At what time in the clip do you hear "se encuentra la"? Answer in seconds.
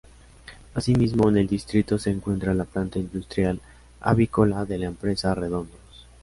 1.99-2.65